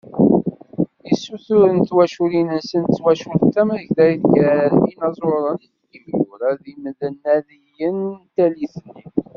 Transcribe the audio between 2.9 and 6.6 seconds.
twacult tamagdayt gar yinaẓuren, imyura